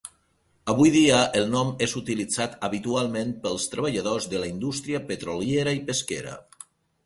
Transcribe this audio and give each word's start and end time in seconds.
Avui 0.73 0.91
dia 0.95 1.19
el 1.41 1.45
nom 1.55 1.69
és 1.87 1.93
utilitzat 1.99 2.57
habitualment 2.69 3.35
pels 3.45 3.69
treballadors 3.77 4.29
de 4.35 4.43
la 4.45 4.51
indústria 4.57 5.05
petroliera 5.13 5.79
i 5.83 5.87
pesquera. 5.93 6.39